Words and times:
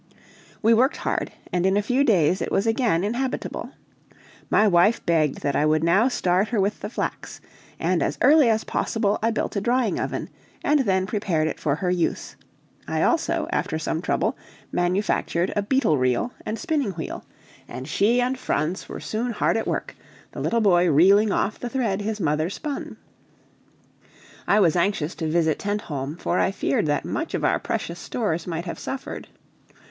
We 0.63 0.73
worked 0.73 0.97
hard, 0.97 1.31
and 1.53 1.63
in 1.63 1.77
a 1.77 1.83
few 1.83 2.03
days 2.03 2.41
it 2.41 2.51
was 2.51 2.65
again 2.65 3.03
inhabitable. 3.03 3.69
My 4.49 4.67
wife 4.67 5.05
begged 5.05 5.41
that 5.41 5.55
I 5.55 5.63
would 5.63 5.83
now 5.83 6.07
start 6.07 6.47
her 6.47 6.59
with 6.59 6.79
the 6.79 6.89
flax, 6.89 7.39
and 7.79 8.01
as 8.01 8.17
early 8.23 8.49
as 8.49 8.63
possible 8.63 9.19
I 9.21 9.29
built 9.29 9.55
a 9.55 9.61
drying 9.61 9.99
oven, 9.99 10.31
and 10.63 10.79
then 10.79 11.05
prepared 11.05 11.47
it 11.47 11.59
for 11.59 11.75
her 11.75 11.91
use; 11.91 12.35
I 12.87 13.03
also, 13.03 13.47
after 13.51 13.77
some 13.77 14.01
trouble, 14.01 14.35
manufactured 14.71 15.53
a 15.55 15.61
beetle 15.61 15.99
reel 15.99 16.33
and 16.47 16.57
spinning 16.57 16.93
wheel, 16.93 17.23
and 17.67 17.87
she 17.87 18.19
and 18.19 18.39
Franz 18.39 18.89
were 18.89 18.99
soon 18.99 19.29
hard 19.33 19.55
at 19.55 19.67
work, 19.67 19.95
the 20.31 20.41
little 20.41 20.61
boy 20.61 20.89
reeling 20.89 21.31
off 21.31 21.59
the 21.59 21.69
thread 21.69 22.01
his 22.01 22.19
mother 22.19 22.49
spun. 22.49 22.97
I 24.47 24.59
was 24.59 24.75
anxious 24.75 25.13
to 25.17 25.29
visit 25.29 25.59
Tentholm, 25.59 26.17
for 26.17 26.39
I 26.39 26.49
feared 26.49 26.87
that 26.87 27.05
much 27.05 27.35
of 27.35 27.45
our 27.45 27.59
precious 27.59 27.99
stores 27.99 28.47
might 28.47 28.65
have 28.65 28.79
suffered. 28.79 29.27